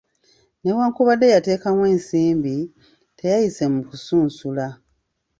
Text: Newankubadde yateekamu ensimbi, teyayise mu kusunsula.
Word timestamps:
Newankubadde 0.61 1.27
yateekamu 1.35 1.81
ensimbi, 1.93 2.55
teyayise 3.17 3.65
mu 3.73 3.81
kusunsula. 3.89 4.67